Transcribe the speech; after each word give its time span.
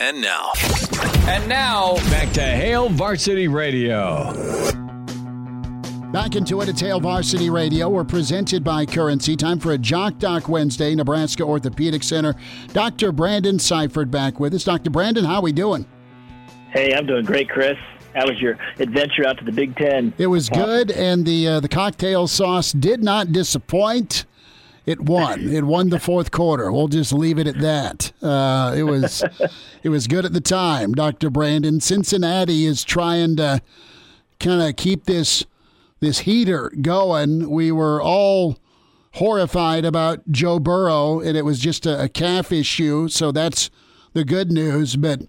And 0.00 0.20
now. 0.20 0.52
And 1.26 1.48
now, 1.48 1.96
back 2.08 2.32
to 2.34 2.40
Hail 2.40 2.88
Varsity 2.88 3.48
Radio. 3.48 4.32
Back 6.12 6.36
into 6.36 6.60
it 6.60 6.68
at 6.68 6.78
Hail 6.78 7.00
Varsity 7.00 7.50
Radio. 7.50 7.88
We're 7.88 8.04
presented 8.04 8.62
by 8.62 8.86
Currency. 8.86 9.36
Time 9.36 9.58
for 9.58 9.72
a 9.72 9.78
Jock 9.78 10.18
Doc 10.18 10.48
Wednesday, 10.48 10.94
Nebraska 10.94 11.42
Orthopedic 11.42 12.04
Center. 12.04 12.36
Dr. 12.68 13.10
Brandon 13.10 13.58
Seifert 13.58 14.08
back 14.08 14.38
with 14.38 14.54
us. 14.54 14.62
Dr. 14.62 14.90
Brandon, 14.90 15.24
how 15.24 15.36
are 15.36 15.42
we 15.42 15.50
doing? 15.50 15.84
Hey, 16.70 16.94
I'm 16.94 17.04
doing 17.04 17.24
great, 17.24 17.48
Chris. 17.48 17.76
How 18.14 18.28
was 18.28 18.40
your 18.40 18.56
adventure 18.78 19.26
out 19.26 19.38
to 19.38 19.44
the 19.44 19.52
Big 19.52 19.74
Ten? 19.76 20.14
It 20.16 20.28
was 20.28 20.48
good, 20.48 20.92
and 20.92 21.26
the 21.26 21.48
uh, 21.48 21.60
the 21.60 21.68
cocktail 21.68 22.28
sauce 22.28 22.72
did 22.72 23.02
not 23.02 23.32
disappoint 23.32 24.26
it 24.88 25.02
won. 25.02 25.50
It 25.50 25.64
won 25.64 25.90
the 25.90 26.00
fourth 26.00 26.30
quarter. 26.30 26.72
We'll 26.72 26.88
just 26.88 27.12
leave 27.12 27.38
it 27.38 27.46
at 27.46 27.58
that. 27.58 28.10
Uh, 28.22 28.74
it 28.74 28.84
was 28.84 29.22
it 29.82 29.90
was 29.90 30.06
good 30.06 30.24
at 30.24 30.32
the 30.32 30.40
time, 30.40 30.94
Dr. 30.94 31.28
Brandon. 31.28 31.78
Cincinnati 31.78 32.64
is 32.64 32.84
trying 32.84 33.36
to 33.36 33.60
kind 34.40 34.62
of 34.62 34.76
keep 34.76 35.04
this 35.04 35.44
this 36.00 36.20
heater 36.20 36.72
going. 36.80 37.50
We 37.50 37.70
were 37.70 38.00
all 38.00 38.56
horrified 39.12 39.84
about 39.84 40.26
Joe 40.30 40.58
Burrow, 40.58 41.20
and 41.20 41.36
it 41.36 41.44
was 41.44 41.58
just 41.58 41.84
a, 41.84 42.04
a 42.04 42.08
calf 42.08 42.50
issue. 42.50 43.08
So 43.08 43.30
that's 43.30 43.68
the 44.14 44.24
good 44.24 44.50
news. 44.50 44.96
But 44.96 45.20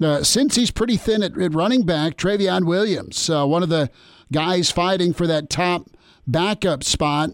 uh, 0.00 0.22
since 0.22 0.54
he's 0.54 0.70
pretty 0.70 0.96
thin 0.96 1.24
at, 1.24 1.36
at 1.36 1.52
running 1.52 1.84
back, 1.84 2.16
Trayveon 2.16 2.64
Williams, 2.64 3.28
uh, 3.28 3.44
one 3.44 3.64
of 3.64 3.70
the 3.70 3.90
guys 4.30 4.70
fighting 4.70 5.12
for 5.12 5.26
that 5.26 5.50
top 5.50 5.90
backup 6.28 6.84
spot 6.84 7.30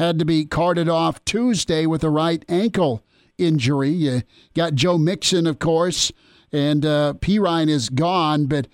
had 0.00 0.18
to 0.18 0.24
be 0.24 0.46
carted 0.46 0.88
off 0.88 1.22
Tuesday 1.26 1.84
with 1.84 2.02
a 2.02 2.08
right 2.08 2.42
ankle 2.48 3.04
injury. 3.36 3.90
You 3.90 4.22
got 4.54 4.74
Joe 4.74 4.96
Mixon, 4.96 5.46
of 5.46 5.58
course, 5.58 6.10
and 6.50 6.86
uh, 6.86 7.14
Perine 7.20 7.68
is 7.68 7.90
gone. 7.90 8.46
But 8.46 8.66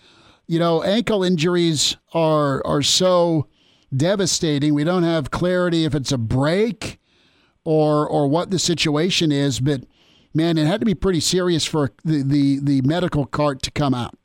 you 0.47 0.61
know, 0.61 0.85
ankle 0.85 1.25
injuries 1.25 1.97
are 2.15 2.65
are 2.65 2.83
so 2.83 3.49
devastating. 3.95 4.73
We 4.73 4.85
don't 4.85 5.03
have 5.03 5.33
clarity 5.33 5.85
if 5.85 5.97
it's 5.97 6.13
a 6.13 6.19
break 6.19 7.01
or 7.65 8.09
or 8.09 8.29
what 8.29 8.53
the 8.53 8.59
situation 8.61 9.33
is. 9.33 9.59
But 9.59 9.83
man, 10.33 10.57
it 10.57 10.69
had 10.69 10.81
to 10.81 10.87
be 10.87 10.95
pretty 10.95 11.21
serious 11.21 11.65
for 11.65 11.91
the 12.05 12.23
the, 12.23 12.61
the 12.61 12.83
medical 12.83 13.27
cart 13.27 13.63
to 13.63 13.73
come 13.73 13.95
out. 13.95 14.17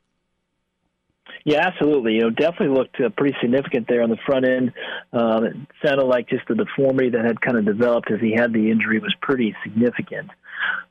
Yeah, 1.44 1.66
absolutely. 1.66 2.14
You 2.14 2.20
know, 2.22 2.30
definitely 2.30 2.76
looked 2.76 3.00
uh, 3.00 3.08
pretty 3.16 3.36
significant 3.40 3.88
there 3.88 4.02
on 4.02 4.10
the 4.10 4.18
front 4.24 4.46
end. 4.46 4.72
Um, 5.12 5.44
it 5.44 5.56
sounded 5.84 6.04
like 6.04 6.28
just 6.28 6.46
the 6.48 6.54
deformity 6.54 7.10
that 7.10 7.24
had 7.24 7.40
kind 7.40 7.56
of 7.58 7.64
developed 7.64 8.10
as 8.10 8.20
he 8.20 8.32
had 8.32 8.52
the 8.52 8.70
injury 8.70 8.98
was 8.98 9.14
pretty 9.20 9.54
significant. 9.64 10.30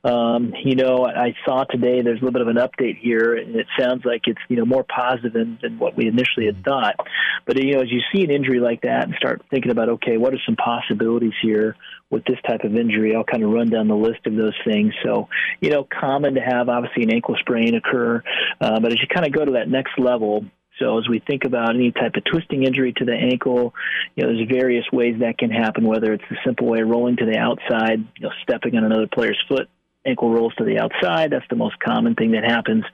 Um, 0.04 0.52
you 0.64 0.74
know, 0.74 1.06
I 1.06 1.34
saw 1.44 1.64
today 1.64 2.02
there's 2.02 2.20
a 2.20 2.24
little 2.24 2.32
bit 2.32 2.42
of 2.42 2.48
an 2.48 2.56
update 2.56 2.98
here, 2.98 3.34
and 3.36 3.54
it 3.56 3.66
sounds 3.78 4.04
like 4.04 4.22
it's 4.26 4.40
you 4.48 4.56
know 4.56 4.64
more 4.64 4.84
positive 4.84 5.32
than, 5.32 5.58
than 5.62 5.78
what 5.78 5.96
we 5.96 6.08
initially 6.08 6.46
had 6.46 6.64
thought. 6.64 6.96
But 7.46 7.62
you 7.62 7.74
know, 7.74 7.82
as 7.82 7.90
you 7.90 8.00
see 8.12 8.24
an 8.24 8.30
injury 8.30 8.60
like 8.60 8.82
that 8.82 9.04
and 9.04 9.14
start 9.14 9.42
thinking 9.50 9.70
about, 9.70 9.88
okay, 9.90 10.16
what 10.16 10.34
are 10.34 10.40
some 10.44 10.56
possibilities 10.56 11.34
here 11.42 11.76
with 12.10 12.24
this 12.24 12.38
type 12.46 12.64
of 12.64 12.76
injury? 12.76 13.14
I'll 13.14 13.24
kind 13.24 13.44
of 13.44 13.50
run 13.50 13.70
down 13.70 13.88
the 13.88 13.96
list 13.96 14.26
of 14.26 14.34
those 14.34 14.56
things. 14.64 14.92
So, 15.04 15.28
you 15.60 15.70
know, 15.70 15.86
common 16.00 16.34
to 16.34 16.40
have 16.40 16.68
obviously 16.68 17.04
an 17.04 17.12
ankle 17.12 17.36
sprain 17.38 17.74
occur, 17.74 18.22
uh, 18.60 18.80
but 18.80 18.92
as 18.92 19.00
you 19.00 19.06
kind 19.12 19.26
of 19.26 19.32
go 19.32 19.44
to 19.44 19.52
that 19.52 19.68
next 19.68 19.98
level, 19.98 20.44
so 20.78 20.98
as 20.98 21.08
we 21.08 21.18
think 21.18 21.44
about 21.44 21.74
any 21.74 21.92
type 21.92 22.14
of 22.16 22.24
twisting 22.24 22.64
injury 22.64 22.92
to 22.94 23.04
the 23.04 23.12
ankle, 23.12 23.74
you 24.16 24.24
know, 24.24 24.32
there's 24.32 24.48
various 24.48 24.84
ways 24.92 25.20
that 25.20 25.38
can 25.38 25.50
happen, 25.50 25.84
whether 25.84 26.12
it's 26.12 26.24
the 26.30 26.36
simple 26.44 26.66
way 26.66 26.82
rolling 26.82 27.16
to 27.16 27.26
the 27.26 27.38
outside, 27.38 27.98
you 28.16 28.22
know, 28.22 28.32
stepping 28.42 28.76
on 28.76 28.84
another 28.84 29.06
player's 29.06 29.40
foot, 29.48 29.68
ankle 30.06 30.30
rolls 30.30 30.54
to 30.56 30.64
the 30.64 30.78
outside. 30.78 31.30
That's 31.30 31.48
the 31.50 31.56
most 31.56 31.78
common 31.78 32.14
thing 32.14 32.32
that 32.32 32.44
happens. 32.44 32.84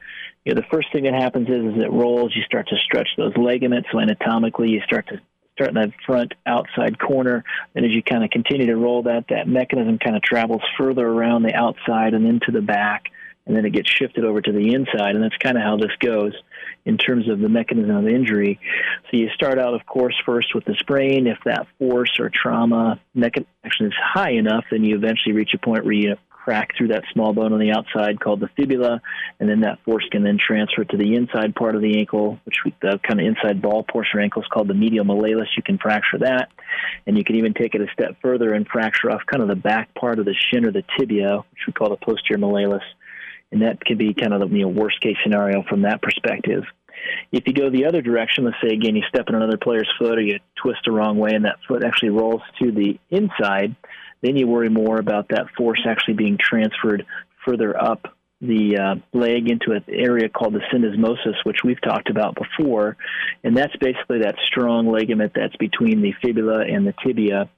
You 0.45 0.55
know, 0.55 0.61
the 0.61 0.67
first 0.71 0.93
thing 0.93 1.05
that 1.05 1.15
happens 1.15 1.49
is, 1.49 1.75
is 1.75 1.83
it 1.83 1.93
rolls, 1.93 2.35
you 2.35 2.43
start 2.43 2.69
to 2.69 2.77
stretch 2.77 3.09
those 3.17 3.37
ligaments. 3.37 3.89
So 3.93 4.01
anatomically, 4.01 4.71
you 4.71 4.81
start 4.87 5.09
to 5.09 5.21
start 5.55 5.71
in 5.71 5.75
that 5.75 5.91
front 6.07 6.35
outside 6.47 6.99
corner. 6.99 7.45
And 7.75 7.85
as 7.85 7.93
you 7.93 8.03
kind 8.03 8.25
of 8.25 8.31
continue 8.31 8.67
to 8.67 8.77
roll 8.77 9.05
that, 9.05 9.27
that 9.31 9.49
mechanism 9.49 9.99
kind 9.99 10.17
of 10.17 10.23
travels 10.23 10.63
further 10.77 11.07
around 11.07 11.43
the 11.43 11.55
outside 11.55 12.15
and 12.15 12.27
into 12.27 12.53
the 12.53 12.63
back, 12.63 13.11
and 13.49 13.57
then 13.57 13.65
it 13.65 13.73
gets 13.73 13.91
shifted 13.91 14.25
over 14.25 14.41
to 14.41 14.53
the 14.53 14.75
inside. 14.75 15.17
And 15.17 15.25
that's 15.25 15.37
kind 15.39 15.57
of 15.57 15.65
how 15.65 15.77
this 15.77 15.91
goes 15.99 16.35
in 16.85 16.99
terms 16.99 17.29
of 17.29 17.41
the 17.41 17.49
mechanism 17.49 17.97
of 17.97 18.07
injury. 18.07 18.61
So 19.11 19.17
you 19.17 19.31
start 19.35 19.59
out, 19.59 19.75
of 19.75 19.85
course, 19.87 20.15
first 20.25 20.55
with 20.55 20.67
the 20.67 20.75
sprain. 20.79 21.27
If 21.27 21.39
that 21.45 21.67
force 21.79 22.21
or 22.21 22.31
trauma 22.31 23.01
mechanism 23.15 23.49
is 23.81 23.95
high 24.01 24.33
enough, 24.33 24.67
then 24.71 24.85
you 24.85 24.97
eventually 24.97 25.35
reach 25.35 25.55
a 25.55 25.59
point 25.59 25.85
where 25.85 25.95
you 25.95 26.17
crack 26.49 26.71
through 26.79 26.89
that 26.89 27.05
small 27.13 27.35
bone 27.35 27.53
on 27.53 27.59
the 27.59 27.73
outside 27.73 28.19
called 28.19 28.41
the 28.41 28.49
fibula, 28.57 29.03
and 29.39 29.51
then 29.51 29.61
that 29.61 29.79
force 29.85 30.07
can 30.11 30.23
then 30.23 30.39
transfer 30.39 30.83
to 30.83 30.97
the 30.97 31.15
inside 31.15 31.55
part 31.55 31.75
of 31.75 31.83
the 31.83 31.99
ankle, 31.99 32.39
which 32.45 32.57
we, 32.65 32.75
the 32.81 32.99
kind 33.07 33.21
of 33.21 33.27
inside 33.27 33.61
ball 33.61 33.83
portion 33.83 34.19
of 34.19 34.23
ankle 34.23 34.41
is 34.41 34.49
called 34.49 34.67
the 34.67 34.73
medial 34.73 35.05
malleolus. 35.05 35.49
You 35.59 35.63
can 35.63 35.77
fracture 35.77 36.17
that, 36.21 36.49
and 37.07 37.19
you 37.19 37.25
can 37.25 37.37
even 37.37 37.53
take 37.53 37.75
it 37.75 37.83
a 37.83 37.87
step 37.93 38.17
further 38.23 38.55
and 38.55 38.67
fracture 38.67 39.11
off 39.11 39.21
kind 39.27 39.43
of 39.43 39.49
the 39.51 39.57
back 39.57 39.95
part 39.95 40.19
of 40.19 40.25
the 40.25 40.35
shin 40.35 40.65
or 40.65 40.73
the 40.73 40.85
tibia, 40.99 41.37
which 41.51 41.67
we 41.67 41.75
call 41.75 41.91
the 41.91 41.97
posterior 41.97 42.39
malleolus, 42.39 42.81
and 43.53 43.63
that 43.63 43.85
can 43.85 43.99
be 43.99 44.15
kind 44.15 44.33
of 44.33 44.41
the 44.41 44.57
you 44.57 44.63
know, 44.63 44.69
worst 44.69 45.01
case 45.01 45.17
scenario 45.23 45.63
from 45.69 45.83
that 45.83 46.03
perspective. 46.03 46.65
If 47.33 47.45
you 47.47 47.53
go 47.53 47.71
the 47.71 47.87
other 47.87 48.03
direction, 48.03 48.45
let's 48.45 48.57
say 48.63 48.75
again 48.75 48.97
you 48.97 49.03
step 49.09 49.27
on 49.29 49.37
another 49.37 49.57
player's 49.57 49.89
foot 49.99 50.19
or 50.19 50.23
you 50.23 50.39
twist 50.63 50.81
the 50.85 50.93
wrong 50.93 51.19
way 51.19 51.31
and 51.33 51.45
that 51.45 51.59
foot 51.67 51.85
actually 51.85 52.11
rolls 52.11 52.43
to 52.61 52.73
the 52.73 52.99
inside, 53.11 53.77
then 54.23 54.37
you 54.37 54.47
worry 54.47 54.69
more 54.69 54.99
about 54.99 55.29
that 55.29 55.47
force 55.57 55.81
actually 55.87 56.15
being 56.15 56.39
transferred 56.41 57.07
further 57.47 57.81
up 57.81 58.15
the 58.41 58.79
uh, 58.79 58.95
leg 59.19 59.51
into 59.51 59.73
an 59.73 59.85
area 59.89 60.29
called 60.29 60.55
the 60.55 60.61
syndesmosis, 60.73 61.35
which 61.45 61.59
we've 61.65 61.81
talked 61.81 62.09
about 62.09 62.37
before. 62.37 62.97
And 63.43 63.57
that's 63.57 63.75
basically 63.77 64.21
that 64.21 64.37
strong 64.47 64.91
ligament 64.93 65.33
that's 65.35 65.57
between 65.57 66.03
the 66.03 66.13
fibula 66.23 66.65
and 66.65 66.87
the 66.87 66.95
tibia. 67.05 67.49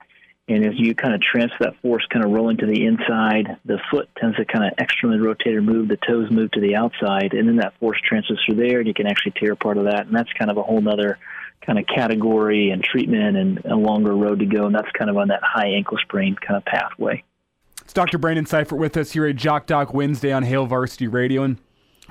And 0.51 0.67
as 0.67 0.75
you 0.77 0.97
kind 0.97 1.15
of 1.15 1.21
transfer 1.21 1.59
that 1.61 1.81
force 1.81 2.05
kind 2.11 2.25
of 2.25 2.33
rolling 2.33 2.57
to 2.57 2.67
the 2.67 2.85
inside, 2.85 3.57
the 3.65 3.79
foot 3.89 4.09
tends 4.19 4.37
to 4.37 4.45
kind 4.45 4.65
of 4.65 4.73
externally 4.79 5.21
rotate 5.21 5.55
or 5.55 5.63
move, 5.63 5.87
the 5.87 5.97
toes 5.97 6.29
move 6.29 6.51
to 6.53 6.61
the 6.61 6.75
outside, 6.75 7.35
and 7.35 7.49
then 7.49 7.57
that 7.57 7.79
force 7.79 8.01
transfers 8.03 8.41
through 8.45 8.57
there, 8.57 8.81
and 8.81 8.89
you 8.89 8.93
can 8.93 9.07
actually 9.07 9.33
tear 9.39 9.55
part 9.55 9.79
of 9.79 9.85
that. 9.85 10.09
And 10.09 10.17
that's 10.17 10.33
kind 10.33 10.51
of 10.51 10.57
a 10.57 10.63
whole 10.63 10.87
other 10.89 11.19
kind 11.65 11.79
of 11.79 11.87
category 11.87 12.71
and 12.71 12.83
treatment 12.83 13.37
and 13.37 13.65
a 13.65 13.77
longer 13.77 14.13
road 14.13 14.41
to 14.41 14.47
go. 14.47 14.67
And 14.67 14.75
that's 14.75 14.91
kind 14.91 15.09
of 15.09 15.17
on 15.17 15.29
that 15.29 15.41
high 15.45 15.69
ankle 15.69 15.99
sprain 15.99 16.35
kind 16.35 16.57
of 16.57 16.65
pathway. 16.65 17.23
It's 17.83 17.93
Dr. 17.93 18.19
Brandon 18.19 18.45
Seifert 18.45 18.79
with 18.79 18.97
us 18.97 19.13
here 19.13 19.27
at 19.27 19.37
Jock 19.37 19.67
Doc 19.67 19.95
Wednesday 19.95 20.33
on 20.33 20.43
Hail 20.43 20.67
Varsity 20.67 21.07
Radio. 21.07 21.45
And 21.45 21.59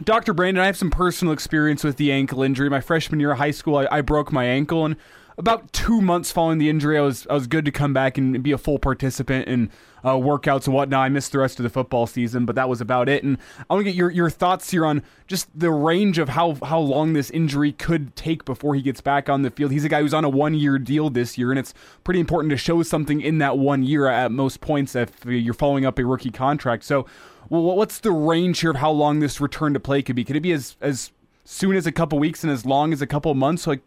Dr. 0.03 0.33
Brandon, 0.33 0.63
I 0.63 0.67
have 0.67 0.77
some 0.77 0.91
personal 0.91 1.33
experience 1.33 1.83
with 1.83 1.97
the 1.97 2.09
ankle 2.09 2.41
injury. 2.41 2.69
My 2.69 2.79
freshman 2.79 3.19
year 3.19 3.31
of 3.31 3.37
high 3.37 3.51
school, 3.51 3.75
I, 3.75 3.87
I 3.91 4.01
broke 4.01 4.31
my 4.31 4.45
ankle, 4.45 4.85
and 4.85 4.95
about 5.39 5.71
two 5.71 6.01
months 6.01 6.33
following 6.33 6.57
the 6.57 6.69
injury, 6.69 6.97
I 6.97 7.01
was 7.01 7.25
I 7.29 7.33
was 7.33 7.47
good 7.47 7.63
to 7.63 7.71
come 7.71 7.93
back 7.93 8.17
and 8.17 8.43
be 8.43 8.51
a 8.51 8.57
full 8.57 8.77
participant 8.77 9.47
in 9.47 9.71
uh, 10.03 10.15
workouts 10.15 10.65
and 10.65 10.75
whatnot. 10.75 10.99
I 10.99 11.09
missed 11.09 11.31
the 11.31 11.39
rest 11.39 11.59
of 11.59 11.63
the 11.63 11.69
football 11.69 12.07
season, 12.07 12.45
but 12.45 12.55
that 12.55 12.67
was 12.67 12.81
about 12.81 13.07
it. 13.07 13.23
And 13.23 13.37
I 13.69 13.73
want 13.73 13.85
to 13.85 13.91
get 13.91 13.95
your, 13.95 14.11
your 14.11 14.29
thoughts 14.29 14.69
here 14.71 14.85
on 14.85 15.01
just 15.27 15.47
the 15.57 15.71
range 15.71 16.17
of 16.17 16.29
how 16.29 16.55
how 16.55 16.79
long 16.79 17.13
this 17.13 17.29
injury 17.31 17.71
could 17.71 18.15
take 18.17 18.43
before 18.43 18.75
he 18.75 18.81
gets 18.81 18.99
back 18.99 19.29
on 19.29 19.41
the 19.41 19.49
field. 19.49 19.71
He's 19.71 19.85
a 19.85 19.89
guy 19.89 20.01
who's 20.01 20.13
on 20.13 20.25
a 20.25 20.29
one 20.29 20.53
year 20.53 20.77
deal 20.77 21.09
this 21.09 21.37
year, 21.37 21.51
and 21.51 21.59
it's 21.59 21.73
pretty 22.03 22.19
important 22.19 22.51
to 22.51 22.57
show 22.57 22.83
something 22.83 23.21
in 23.21 23.37
that 23.37 23.57
one 23.57 23.81
year 23.81 24.07
at 24.07 24.33
most 24.33 24.59
points 24.59 24.93
if 24.93 25.25
you're 25.25 25.53
following 25.53 25.85
up 25.85 25.97
a 25.99 26.05
rookie 26.05 26.31
contract. 26.31 26.83
So, 26.83 27.05
well, 27.47 27.63
what's 27.63 27.99
the 27.99 28.11
range 28.11 28.59
here 28.59 28.71
of 28.71 28.77
how 28.77 28.91
long 28.91 29.19
this 29.21 29.39
return 29.39 29.73
to 29.73 29.79
play 29.79 30.01
could 30.01 30.17
be? 30.17 30.25
Could 30.25 30.35
it 30.35 30.41
be 30.41 30.51
as 30.51 30.75
as 30.81 31.11
soon 31.45 31.77
as 31.77 31.87
a 31.87 31.93
couple 31.93 32.19
weeks 32.19 32.43
and 32.43 32.51
as 32.51 32.65
long 32.65 32.91
as 32.91 33.01
a 33.01 33.07
couple 33.07 33.33
months? 33.33 33.65
Like 33.65 33.81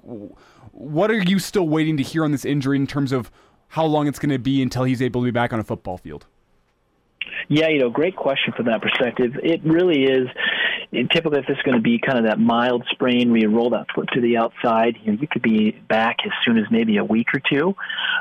what 0.73 1.11
are 1.11 1.23
you 1.23 1.39
still 1.39 1.69
waiting 1.69 1.97
to 1.99 2.03
hear 2.03 2.25
on 2.25 2.33
this 2.33 2.45
injury 2.45 2.77
in 2.77 2.87
terms 2.87 3.13
of 3.13 3.31
how 3.69 3.85
long 3.85 4.07
it's 4.07 4.19
going 4.19 4.31
to 4.31 4.39
be 4.39 4.61
until 4.63 4.85
he's 4.85 5.01
able 5.01 5.23
to 5.23 5.27
be 5.27 5.31
back 5.31 5.53
on 5.53 5.61
a 5.61 5.65
football 5.65 5.97
field? 5.97 6.27
Yeah, 7.49 7.69
you 7.69 7.79
know, 7.79 7.91
great 7.91 8.17
question 8.17 8.53
from 8.57 8.67
that 8.67 8.83
perspective. 8.83 9.33
It 9.43 9.63
really 9.65 10.05
is. 10.05 10.29
Typically, 11.11 11.39
if 11.39 11.47
it's 11.49 11.63
going 11.63 11.77
to 11.77 11.83
be 11.83 11.99
kind 11.99 12.19
of 12.19 12.25
that 12.27 12.39
mild 12.39 12.85
sprain 12.91 13.31
where 13.31 13.41
you 13.41 13.49
roll 13.49 13.71
that 13.71 13.87
foot 13.95 14.09
to 14.13 14.21
the 14.21 14.37
outside, 14.37 14.99
you, 15.03 15.13
know, 15.13 15.19
you 15.19 15.27
could 15.27 15.41
be 15.41 15.71
back 15.89 16.19
as 16.25 16.33
soon 16.45 16.59
as 16.59 16.65
maybe 16.71 16.99
a 16.99 17.05
week 17.05 17.29
or 17.35 17.41
two. 17.41 17.75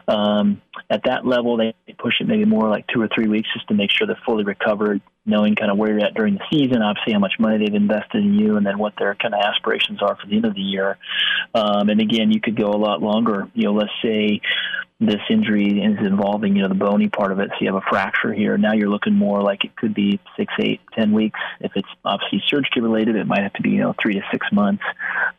Um, 0.07 0.61
at 0.89 1.01
that 1.03 1.25
level, 1.25 1.57
they 1.57 1.73
push 1.99 2.13
it 2.21 2.27
maybe 2.27 2.45
more 2.45 2.69
like 2.69 2.85
two 2.87 3.01
or 3.01 3.09
three 3.13 3.27
weeks 3.27 3.49
just 3.53 3.67
to 3.67 3.73
make 3.73 3.91
sure 3.91 4.07
they're 4.07 4.19
fully 4.25 4.45
recovered. 4.45 5.01
Knowing 5.25 5.55
kind 5.55 5.71
of 5.71 5.77
where 5.77 5.91
you're 5.91 6.05
at 6.05 6.15
during 6.15 6.35
the 6.35 6.43
season, 6.51 6.81
obviously 6.81 7.13
how 7.13 7.19
much 7.19 7.33
money 7.39 7.57
they've 7.57 7.75
invested 7.75 8.23
in 8.23 8.33
you, 8.33 8.57
and 8.57 8.65
then 8.65 8.77
what 8.77 8.93
their 8.97 9.15
kind 9.15 9.33
of 9.33 9.41
aspirations 9.41 10.01
are 10.01 10.15
for 10.15 10.27
the 10.27 10.35
end 10.35 10.45
of 10.45 10.55
the 10.55 10.61
year. 10.61 10.97
Um, 11.53 11.89
and 11.89 12.01
again, 12.01 12.31
you 12.31 12.41
could 12.41 12.55
go 12.55 12.71
a 12.71 12.77
lot 12.77 13.01
longer. 13.01 13.47
You 13.53 13.65
know, 13.65 13.73
let's 13.73 13.91
say 14.03 14.41
this 15.01 15.21
injury 15.31 15.81
is 15.81 16.05
involving, 16.05 16.55
you 16.55 16.61
know, 16.61 16.67
the 16.67 16.75
bony 16.75 17.09
part 17.09 17.31
of 17.31 17.39
it. 17.39 17.49
So 17.49 17.55
you 17.61 17.73
have 17.73 17.81
a 17.81 17.89
fracture 17.89 18.33
here. 18.33 18.55
Now 18.57 18.73
you're 18.73 18.89
looking 18.89 19.15
more 19.15 19.41
like 19.41 19.65
it 19.65 19.75
could 19.75 19.95
be 19.95 20.19
six, 20.37 20.53
eight, 20.59 20.79
ten 20.93 21.11
weeks. 21.11 21.39
If 21.59 21.71
it's 21.75 21.89
obviously 22.05 22.43
surgery 22.47 22.81
related, 22.81 23.15
it 23.15 23.25
might 23.25 23.41
have 23.41 23.53
to 23.53 23.63
be, 23.63 23.71
you 23.71 23.79
know, 23.79 23.95
three 24.01 24.13
to 24.13 24.21
six 24.31 24.45
months. 24.51 24.83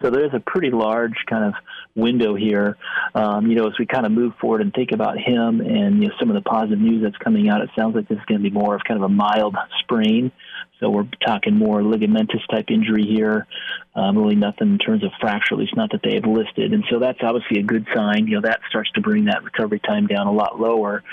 So 0.03 0.11
there's 0.11 0.35
a 0.35 0.41
pretty 0.41 0.71
large 0.71 1.15
kind 1.31 1.45
of 1.45 1.55
window 1.95 2.35
here. 2.35 2.77
Um, 3.15 3.47
you 3.47 3.55
know, 3.55 3.69
as 3.69 3.79
we 3.79 3.87
kind 3.87 4.05
of 4.05 4.11
move 4.11 4.35
forward 4.41 4.61
and 4.61 4.73
think 4.75 4.91
about 4.93 5.17
him 5.17 5.61
and 5.61 6.03
you 6.03 6.09
know 6.09 6.15
some 6.19 6.29
of 6.29 6.35
the 6.35 6.43
positive 6.43 6.81
news 6.81 7.03
that's 7.03 7.17
coming 7.19 7.49
out, 7.49 7.63
it 7.63 7.71
sounds 7.79 7.95
like 7.95 8.09
this 8.09 8.19
is 8.19 8.25
going 8.25 8.43
to 8.43 8.51
be 8.51 8.55
more 8.55 8.75
of 8.75 8.83
kind 8.85 8.99
of 8.99 9.05
a 9.05 9.09
mild 9.09 9.57
sprain. 9.81 10.33
So 10.81 10.91
we're 10.91 11.09
talking 11.25 11.55
more 11.55 11.81
ligamentous 11.81 12.45
type 12.51 12.67
injury 12.69 13.07
here. 13.07 13.47
Um, 13.95 14.19
really 14.19 14.35
nothing 14.35 14.73
in 14.73 14.79
terms 14.79 15.05
of 15.05 15.13
fracture, 15.21 15.55
at 15.55 15.61
least 15.61 15.77
not 15.77 15.93
that 15.93 16.01
they 16.03 16.15
have 16.15 16.25
listed. 16.25 16.73
And 16.73 16.85
so 16.91 16.99
that's 16.99 17.21
obviously 17.23 17.61
a 17.61 17.63
good 17.63 17.87
sign. 17.95 18.27
You 18.27 18.37
know, 18.37 18.49
that 18.49 18.61
starts 18.69 18.91
to 18.93 19.01
bring 19.01 19.27
that 19.27 19.45
recovery 19.45 19.79
time 19.79 20.09
down 20.09 20.27
a 20.27 20.33
lot 20.33 20.61
lower. 20.61 21.05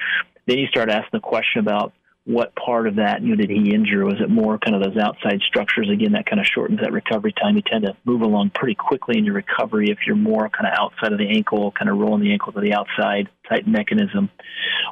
Then 0.48 0.58
you 0.58 0.66
start 0.68 0.90
asking 0.90 1.10
the 1.14 1.20
question 1.20 1.60
about 1.60 1.94
what 2.30 2.54
part 2.54 2.86
of 2.86 2.98
that 2.98 3.24
you 3.24 3.30
know 3.30 3.36
did 3.36 3.50
he 3.50 3.74
injure? 3.74 4.06
Was 4.06 4.22
it 4.22 4.30
more 4.30 4.60
kind 4.60 4.76
of 4.76 4.84
those 4.84 5.02
outside 5.02 5.42
structures? 5.48 5.90
Again, 5.90 6.12
that 6.12 6.28
kind 6.28 6.40
of 6.40 6.46
shortens 6.46 6.80
that 6.82 6.92
recovery 6.92 7.34
time. 7.34 7.56
You 7.56 7.64
tend 7.64 7.86
to 7.86 7.98
move 8.06 8.22
along 8.22 8.52
pretty 8.52 8.76
quickly 8.76 9.18
in 9.18 9.26
your 9.26 9.34
recovery 9.34 9.90
if 9.90 9.98
you're 10.06 10.16
more 10.16 10.48
kind 10.48 10.68
of 10.68 10.78
outside 10.78 11.12
of 11.12 11.18
the 11.18 11.28
ankle, 11.28 11.72
kind 11.72 11.90
of 11.90 11.98
rolling 11.98 12.22
the 12.22 12.32
ankle 12.32 12.54
to 12.54 12.62
the 12.62 12.74
outside 12.74 13.30
type 13.50 13.66
mechanism. 13.66 14.30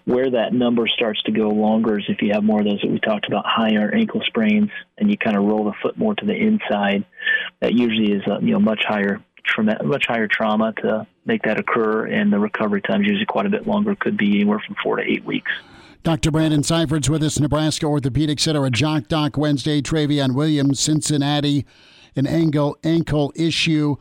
Where 0.05 0.31
that 0.31 0.51
number 0.51 0.87
starts 0.87 1.21
to 1.23 1.31
go 1.31 1.49
longer 1.49 1.99
is 1.99 2.05
if 2.09 2.23
you 2.23 2.31
have 2.33 2.43
more 2.43 2.61
of 2.61 2.65
those 2.65 2.81
that 2.81 2.89
we 2.89 2.99
talked 2.99 3.27
about, 3.27 3.45
higher 3.45 3.93
ankle 3.93 4.21
sprains, 4.25 4.71
and 4.97 5.11
you 5.11 5.15
kind 5.15 5.37
of 5.37 5.43
roll 5.43 5.65
the 5.65 5.73
foot 5.83 5.95
more 5.95 6.15
to 6.15 6.25
the 6.25 6.33
inside. 6.33 7.05
That 7.61 7.73
usually 7.73 8.13
is 8.13 8.23
a, 8.25 8.39
you 8.41 8.53
know 8.53 8.59
much 8.59 8.83
higher 8.83 9.23
much 9.83 10.05
higher 10.07 10.27
trauma 10.27 10.73
to 10.81 11.05
make 11.23 11.43
that 11.43 11.59
occur, 11.59 12.07
and 12.07 12.33
the 12.33 12.39
recovery 12.39 12.81
time 12.81 13.01
is 13.01 13.09
usually 13.09 13.27
quite 13.27 13.45
a 13.45 13.49
bit 13.49 13.67
longer. 13.67 13.95
Could 13.95 14.17
be 14.17 14.41
anywhere 14.41 14.59
from 14.65 14.75
four 14.83 14.95
to 14.95 15.03
eight 15.03 15.23
weeks. 15.23 15.51
Dr. 16.03 16.31
Brandon 16.31 16.61
Seifert's 16.61 17.09
with 17.09 17.23
us, 17.23 17.39
Nebraska 17.39 17.85
Orthopedic 17.85 18.39
Center, 18.39 18.65
a 18.65 18.69
Jock 18.69 19.07
Doc 19.07 19.37
Wednesday. 19.37 19.81
Trayveon 19.81 20.35
Williams, 20.35 20.79
Cincinnati, 20.79 21.65
an 22.15 22.25
ankle 22.25 22.77
ankle 22.83 23.33
issue. 23.35 23.95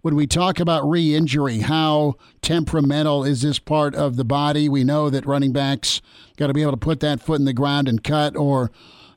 When 0.00 0.16
we 0.16 0.26
talk 0.26 0.58
about 0.58 0.82
re-injury, 0.88 1.60
how 1.60 2.16
temperamental 2.40 3.22
is 3.22 3.42
this 3.42 3.60
part 3.60 3.94
of 3.94 4.16
the 4.16 4.24
body? 4.24 4.68
We 4.68 4.82
know 4.82 5.10
that 5.10 5.24
running 5.24 5.52
backs 5.52 6.02
got 6.36 6.48
to 6.48 6.52
be 6.52 6.62
able 6.62 6.72
to 6.72 6.76
put 6.76 6.98
that 7.00 7.20
foot 7.20 7.38
in 7.38 7.44
the 7.44 7.52
ground 7.52 7.86
and 7.88 8.02
cut 8.02 8.36
or 8.36 8.72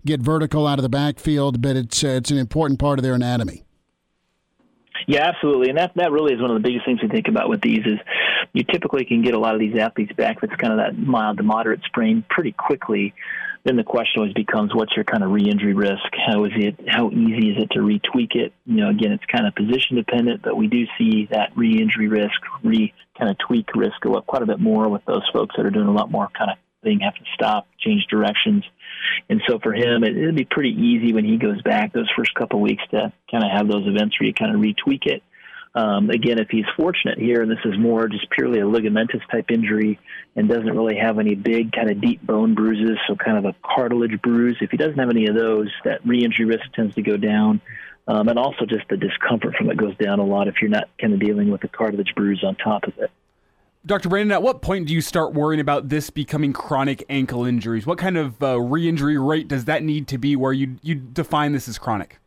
get 0.06 0.22
vertical 0.22 0.68
out 0.68 0.78
of 0.78 0.84
the 0.84 0.90
backfield, 0.90 1.62
but 1.62 1.76
it's 1.76 2.04
uh, 2.04 2.10
it's 2.10 2.30
an 2.30 2.38
important 2.38 2.80
part 2.80 3.00
of 3.00 3.04
their 3.04 3.16
anatomy. 3.16 3.64
Yeah, 5.08 5.28
absolutely, 5.28 5.70
and 5.70 5.78
that 5.78 5.92
that 5.96 6.12
really 6.12 6.34
is 6.34 6.42
one 6.42 6.52
of 6.52 6.62
the 6.62 6.68
biggest 6.68 6.86
things 6.86 7.02
we 7.02 7.10
think 7.10 7.28
about 7.28 7.50
with 7.50 7.62
these 7.62 7.86
is 7.86 8.00
you 8.54 8.64
typically 8.64 9.06
can 9.06 9.22
get 9.22 9.34
a 9.34 9.40
lot 9.40 9.54
of 9.54 9.60
these 9.60 9.78
athletes 9.78 10.14
back 10.14 10.42
that's 10.42 10.56
kind 10.56 10.74
of 10.74 10.80
that 10.80 10.98
mild 10.98 11.38
to 11.38 11.44
moderate 11.44 11.82
sprain 11.86 12.24
pretty 12.30 12.52
quickly. 12.52 13.14
Then 13.64 13.78
the 13.78 13.84
question 13.84 14.20
always 14.20 14.34
becomes, 14.34 14.76
what's 14.76 14.96
your 14.96 15.06
kind 15.06 15.24
of 15.24 15.32
re-injury 15.32 15.74
risk? 15.74 16.06
How 16.28 16.46
is 16.46 16.52
it? 16.56 16.76
How 16.88 17.10
easy 17.10 17.50
is 17.50 17.64
it 17.64 17.72
to 17.72 17.80
retweak 17.80 18.36
it? 18.36 18.54
You 18.66 18.76
know, 18.76 18.90
again, 18.90 19.12
it's 19.12 19.26
kind 19.26 19.48
of 19.48 19.56
position 19.56 19.96
dependent, 19.96 20.44
but 20.44 20.56
we 20.56 20.68
do 20.68 20.86
see 21.00 21.28
that 21.32 21.52
re-injury 21.56 22.08
risk, 22.08 22.40
re 22.64 22.94
kind 23.18 23.32
of 23.32 23.38
tweak 23.40 23.74
risk 23.76 24.00
go 24.02 24.14
up 24.16 24.28
quite 24.28 24.44
a 24.44 24.46
bit 24.46 24.60
more 24.60 24.88
with 24.90 25.04
those 25.06 25.24
folks 25.34 25.56
that 25.58 25.66
are 25.66 25.72
doing 25.72 25.88
a 25.88 25.92
lot 25.92 26.12
more 26.12 26.30
kind 26.38 26.52
of 26.52 26.58
thing, 26.84 27.00
have 27.00 27.16
to 27.16 27.24
stop, 27.34 27.68
change 27.80 28.06
directions. 28.10 28.64
And 29.30 29.42
so 29.48 29.60
for 29.60 29.74
him, 29.74 30.04
it, 30.04 30.16
it'd 30.16 30.36
be 30.36 30.46
pretty 30.46 30.72
easy 30.72 31.14
when 31.14 31.26
he 31.26 31.38
goes 31.38 31.62
back 31.64 31.92
those 31.92 32.10
first 32.16 32.34
couple 32.36 32.60
of 32.60 32.64
weeks 32.64 32.84
to 32.92 33.12
kind 33.32 33.44
of 33.44 33.52
have 33.52 33.68
those 33.68 33.88
events 33.88 34.20
where 34.20 34.28
you 34.28 34.34
kind 34.34 34.56
of 34.56 34.62
retweak 34.62 35.06
it. 35.06 35.24
Um, 35.76 36.10
again, 36.10 36.40
if 36.40 36.48
he's 36.50 36.66
fortunate 36.78 37.20
here, 37.20 37.42
and 37.42 37.52
this 37.52 37.60
is 37.66 37.78
more 37.78 38.08
just 38.08 38.30
purely 38.30 38.60
a 38.60 38.64
ligamentous 38.64 39.22
type 39.30 39.52
injury 39.52 40.00
and 40.38 40.48
doesn't 40.48 40.74
really 40.74 40.96
have 40.96 41.20
any 41.20 41.36
big 41.36 41.74
kind 41.74 41.92
of 41.92 42.00
deep 42.00 42.26
bone 42.26 42.56
bruises, 42.56 42.98
so 43.08 43.16
kind 43.16 43.38
of 43.38 43.44
a 43.44 43.54
cartilage 43.62 44.22
bruise, 44.22 44.56
if 44.62 44.72
he 44.72 44.78
doesn't 44.78 44.98
have 44.98 45.10
any 45.10 45.28
of 45.28 45.36
those, 45.36 45.70
that 45.84 46.06
re-injury 46.06 46.46
risk 46.46 46.64
tends 46.74 46.96
to 46.96 47.02
go 47.02 47.18
down. 47.18 47.60
Um, 48.08 48.30
and 48.30 48.40
also 48.40 48.66
just 48.66 48.88
the 48.88 48.96
discomfort 48.96 49.56
from 49.58 49.70
it 49.70 49.78
goes 49.78 49.98
down 49.98 50.20
a 50.20 50.26
lot 50.26 50.48
if 50.48 50.56
you're 50.62 50.70
not 50.70 50.88
kind 51.02 51.14
of 51.14 51.20
dealing 51.20 51.50
with 51.50 51.64
a 51.64 51.68
cartilage 51.68 52.14
bruise 52.16 52.44
on 52.44 52.56
top 52.56 52.86
of 52.86 52.98
it. 53.00 53.12
Dr. 53.86 54.10
Brandon, 54.10 54.32
at 54.32 54.42
what 54.42 54.62
point 54.62 54.88
do 54.88 54.94
you 54.94 55.02
start 55.02 55.34
worrying 55.34 55.60
about 55.60 55.90
this 55.90 56.10
becoming 56.10 56.54
chronic 56.54 57.04
ankle 57.10 57.46
injuries? 57.46 57.86
What 57.86 57.98
kind 57.98 58.18
of 58.18 58.42
uh, 58.42 58.60
re-injury 58.60 59.18
rate 59.18 59.48
does 59.48 59.66
that 59.66 59.84
need 59.84 60.08
to 60.08 60.18
be 60.18 60.36
where 60.36 60.54
you 60.54 60.78
you 60.82 60.96
define 60.96 61.52
this 61.52 61.68
as 61.68 61.78
chronic? 61.78 62.20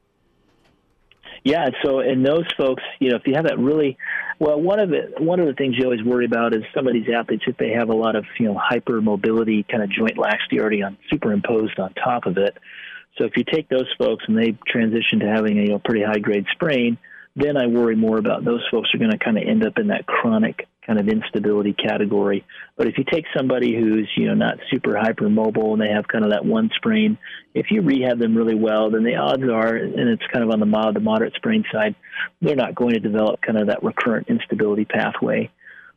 Yeah, 1.44 1.68
so 1.84 2.00
in 2.00 2.22
those 2.22 2.46
folks, 2.56 2.82
you 2.98 3.10
know, 3.10 3.16
if 3.16 3.22
you 3.26 3.34
have 3.34 3.44
that 3.44 3.58
really, 3.58 3.96
well, 4.38 4.60
one 4.60 4.80
of 4.80 4.90
the 4.90 5.12
one 5.18 5.40
of 5.40 5.46
the 5.46 5.54
things 5.54 5.76
you 5.78 5.84
always 5.84 6.02
worry 6.02 6.24
about 6.24 6.54
is 6.54 6.62
some 6.74 6.86
of 6.86 6.92
these 6.92 7.08
athletes 7.14 7.44
if 7.46 7.56
they 7.56 7.70
have 7.70 7.90
a 7.90 7.94
lot 7.94 8.16
of 8.16 8.24
you 8.38 8.46
know 8.46 8.60
hypermobility, 8.70 9.66
kind 9.68 9.82
of 9.82 9.90
joint 9.90 10.18
laxity 10.18 10.60
already 10.60 10.82
on 10.82 10.96
superimposed 11.10 11.78
on 11.78 11.94
top 11.94 12.26
of 12.26 12.38
it. 12.38 12.56
So 13.16 13.24
if 13.24 13.36
you 13.36 13.44
take 13.44 13.68
those 13.68 13.88
folks 13.98 14.24
and 14.28 14.38
they 14.38 14.56
transition 14.66 15.20
to 15.20 15.26
having 15.26 15.58
a 15.58 15.62
you 15.62 15.68
know, 15.70 15.78
pretty 15.80 16.04
high 16.04 16.20
grade 16.20 16.46
sprain, 16.52 16.98
then 17.34 17.56
I 17.56 17.66
worry 17.66 17.96
more 17.96 18.18
about 18.18 18.44
those 18.44 18.64
folks 18.70 18.90
are 18.94 18.98
going 18.98 19.10
to 19.10 19.18
kind 19.18 19.36
of 19.36 19.44
end 19.46 19.66
up 19.66 19.78
in 19.78 19.88
that 19.88 20.06
chronic 20.06 20.68
kind 20.88 20.98
of 20.98 21.06
instability 21.06 21.74
category. 21.74 22.44
But 22.76 22.88
if 22.88 22.96
you 22.96 23.04
take 23.04 23.26
somebody 23.36 23.76
who's 23.76 24.08
you 24.16 24.26
know 24.26 24.34
not 24.34 24.58
super 24.70 24.94
hypermobile 24.94 25.74
and 25.74 25.82
they 25.82 25.90
have 25.90 26.08
kind 26.08 26.24
of 26.24 26.30
that 26.30 26.44
one 26.44 26.70
sprain, 26.74 27.18
if 27.54 27.70
you 27.70 27.82
rehab 27.82 28.18
them 28.18 28.34
really 28.34 28.54
well, 28.54 28.90
then 28.90 29.04
the 29.04 29.16
odds 29.16 29.44
are, 29.44 29.76
and 29.76 30.08
it's 30.08 30.26
kind 30.32 30.42
of 30.42 30.50
on 30.50 30.60
the 30.60 30.66
mild 30.66 30.94
to 30.94 31.00
moderate 31.00 31.34
sprain 31.34 31.62
side, 31.70 31.94
they're 32.40 32.56
not 32.56 32.74
going 32.74 32.94
to 32.94 33.00
develop 33.00 33.42
kind 33.42 33.58
of 33.58 33.68
that 33.68 33.84
recurrent 33.84 34.28
instability 34.28 34.86
pathway. 34.86 35.50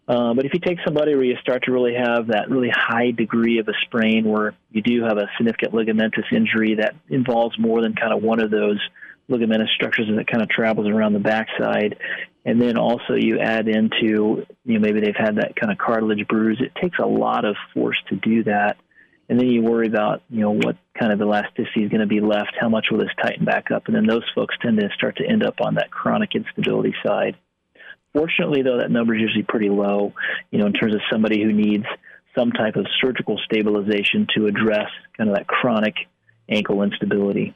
Uh, 0.08 0.34
but 0.34 0.46
if 0.46 0.54
you 0.54 0.60
take 0.60 0.78
somebody 0.84 1.16
where 1.16 1.24
you 1.24 1.38
start 1.42 1.64
to 1.64 1.72
really 1.72 1.94
have 1.94 2.28
that 2.28 2.50
really 2.50 2.70
high 2.70 3.12
degree 3.12 3.60
of 3.60 3.68
a 3.70 3.74
sprain 3.86 4.26
where 4.26 4.54
you 4.72 4.82
do 4.82 5.04
have 5.04 5.18
a 5.18 5.30
significant 5.38 5.74
ligamentous 5.74 6.30
injury 6.36 6.76
that 6.76 6.96
involves 7.08 7.58
more 7.58 7.82
than 7.82 7.96
kind 7.96 8.12
of 8.12 8.22
one 8.22 8.42
of 8.42 8.52
those 8.52 8.80
ligamentous 9.30 9.70
structures 9.74 10.08
that 10.14 10.28
kind 10.28 10.44
of 10.44 10.50
travels 10.50 10.88
around 10.88 11.14
the 11.14 11.20
backside. 11.20 11.98
And 12.44 12.60
then 12.62 12.78
also 12.78 13.14
you 13.14 13.40
add 13.40 13.68
into, 13.68 14.46
you 14.66 14.74
know, 14.74 14.80
maybe 14.80 15.00
they've 15.00 15.16
had 15.16 15.36
that 15.36 15.56
kind 15.56 15.72
of 15.72 15.78
cartilage 15.78 16.28
bruise. 16.28 16.60
It 16.60 16.74
takes 16.82 16.98
a 17.00 17.06
lot 17.06 17.46
of 17.46 17.56
force 17.74 17.98
to 18.10 18.16
do 18.16 18.44
that. 18.46 18.78
And 19.30 19.40
then 19.40 19.48
you 19.48 19.62
worry 19.62 19.88
about, 19.88 20.24
you 20.30 20.42
know, 20.42 20.52
what 20.52 20.76
kind 21.00 21.14
of 21.14 21.22
elasticity 21.22 21.84
is 21.84 21.90
going 21.90 22.02
to 22.02 22.08
be 22.08 22.20
left, 22.20 22.54
how 22.60 22.68
much 22.68 22.88
will 22.92 22.98
this 22.98 23.14
tighten 23.22 23.46
back 23.46 23.72
up? 23.72 23.84
And 23.86 23.96
then 23.96 24.06
those 24.06 24.26
folks 24.36 24.56
tend 24.62 24.80
to 24.80 24.90
start 24.96 25.18
to 25.18 25.26
end 25.26 25.44
up 25.46 25.56
on 25.62 25.76
that 25.76 25.92
chronic 25.92 26.36
instability 26.36 26.94
side. 27.06 27.38
Fortunately, 28.14 28.62
though, 28.62 28.80
that 28.80 28.92
number 28.92 29.16
is 29.16 29.22
usually 29.22 29.46
pretty 29.48 29.70
low, 29.70 30.14
you 30.50 30.60
know, 30.60 30.66
in 30.66 30.74
terms 30.74 30.94
of 30.94 31.02
somebody 31.10 31.42
who 31.42 31.54
needs 31.54 31.86
some 32.38 32.52
type 32.52 32.76
of 32.76 32.86
surgical 33.02 33.40
stabilization 33.46 34.28
to 34.36 34.48
address 34.48 34.90
kind 35.18 35.30
of 35.30 35.36
that 35.38 35.48
chronic 35.48 35.96
ankle 36.50 36.84
instability. 36.84 37.56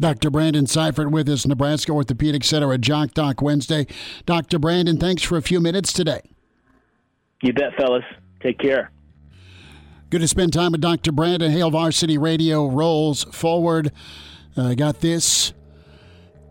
Dr. 0.00 0.30
Brandon 0.30 0.66
Seifert 0.66 1.10
with 1.10 1.28
us, 1.28 1.46
Nebraska 1.46 1.90
Orthopedic 1.90 2.44
Center 2.44 2.72
at 2.72 2.80
Jock 2.80 3.14
Doc 3.14 3.42
Wednesday. 3.42 3.86
Dr. 4.26 4.58
Brandon, 4.58 4.96
thanks 4.96 5.22
for 5.22 5.36
a 5.36 5.42
few 5.42 5.60
minutes 5.60 5.92
today. 5.92 6.20
You 7.42 7.52
bet, 7.52 7.74
fellas. 7.76 8.04
Take 8.40 8.58
care. 8.58 8.90
Good 10.10 10.20
to 10.20 10.28
spend 10.28 10.52
time 10.52 10.72
with 10.72 10.80
Dr. 10.80 11.12
Brandon. 11.12 11.50
Hail 11.50 11.70
Varsity 11.70 12.16
Radio 12.16 12.68
rolls 12.68 13.24
forward. 13.24 13.92
I 14.56 14.72
uh, 14.72 14.74
got 14.74 15.00
this 15.00 15.52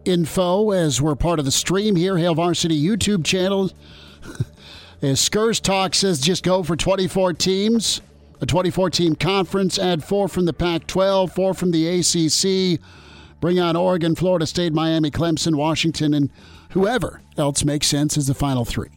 info 0.06 0.72
as 0.72 1.02
we're 1.02 1.16
part 1.16 1.40
of 1.40 1.46
the 1.46 1.52
stream 1.52 1.96
here, 1.96 2.18
Hail 2.18 2.36
Varsity 2.36 2.80
YouTube 2.82 3.26
channel. 3.26 3.72
as 5.02 5.20
Skurs 5.20 5.62
Talk 5.62 5.96
says, 5.96 6.22
just 6.22 6.44
go 6.44 6.64
for 6.64 6.76
24 6.76 7.34
teams, 7.34 8.02
a 8.42 8.46
24 8.46 8.90
team 8.90 9.16
conference, 9.16 9.80
add 9.80 10.04
four 10.04 10.28
from 10.28 10.46
the 10.46 10.54
Pac 10.54 10.88
12, 10.88 11.32
four 11.32 11.54
from 11.54 11.72
the 11.72 11.88
ACC 11.88 12.80
Bring 13.40 13.60
on 13.60 13.76
Oregon, 13.76 14.16
Florida 14.16 14.48
State, 14.48 14.74
Miami, 14.74 15.12
Clemson, 15.12 15.56
Washington, 15.56 16.14
and 16.14 16.32
whoever 16.72 17.22
else 17.38 17.64
makes 17.64 17.88
sense 17.88 18.18
as 18.18 18.28
the 18.28 18.34
final 18.34 18.66
three. 18.66 18.90